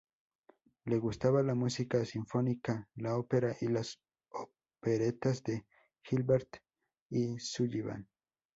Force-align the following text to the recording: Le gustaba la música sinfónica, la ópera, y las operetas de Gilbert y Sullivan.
Le 0.85 0.97
gustaba 0.97 1.43
la 1.43 1.53
música 1.53 2.03
sinfónica, 2.05 2.89
la 2.95 3.15
ópera, 3.19 3.55
y 3.61 3.67
las 3.67 3.99
operetas 4.31 5.43
de 5.43 5.67
Gilbert 6.01 6.55
y 7.11 7.37
Sullivan. 7.37 8.09